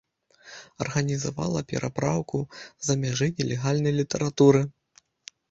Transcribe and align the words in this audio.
Арганізавала 0.85 1.61
перапраўку 1.73 2.41
з-за 2.57 2.97
мяжы 3.03 3.27
нелегальнай 3.37 3.93
літаратуры. 4.01 4.65